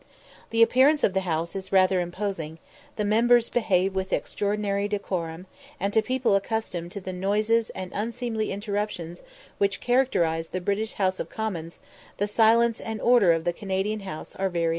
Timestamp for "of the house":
1.03-1.55